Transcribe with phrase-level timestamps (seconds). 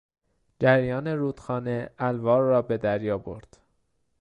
[0.59, 3.57] جریان رودخانه الوار را به دریا برد.